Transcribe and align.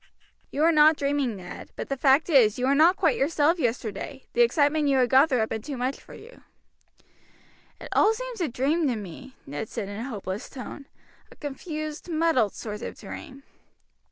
"You 0.49 0.63
are 0.63 0.71
not 0.71 0.97
dreaming, 0.97 1.35
Ned; 1.35 1.69
but 1.75 1.87
the 1.87 1.95
fact 1.95 2.27
is, 2.27 2.57
you 2.57 2.65
were 2.65 2.73
not 2.73 2.95
quite 2.95 3.15
yourself 3.19 3.59
yesterday. 3.59 4.25
The 4.33 4.41
excitement 4.41 4.87
you 4.87 4.97
had 4.97 5.11
gone 5.11 5.27
through 5.27 5.37
had 5.37 5.49
been 5.49 5.61
too 5.61 5.77
much 5.77 5.99
for 5.99 6.15
you." 6.15 6.41
"It 7.79 7.87
all 7.91 8.11
seems 8.15 8.41
a 8.41 8.47
dream 8.47 8.87
to 8.87 8.95
me," 8.95 9.35
Ned 9.45 9.69
said 9.69 9.89
in 9.89 9.99
a 9.99 10.09
hopeless 10.09 10.49
tone, 10.49 10.87
"a 11.29 11.35
confused, 11.35 12.09
muddled 12.09 12.55
sort 12.55 12.81
of 12.81 12.97
dream." 12.97 13.43